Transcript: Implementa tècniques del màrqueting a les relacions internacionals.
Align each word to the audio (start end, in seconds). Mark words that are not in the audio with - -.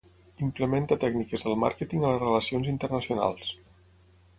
Implementa 0.45 0.97
tècniques 1.03 1.47
del 1.49 1.57
màrqueting 1.65 2.09
a 2.09 2.13
les 2.17 2.21
relacions 2.27 2.75
internacionals. 2.77 3.59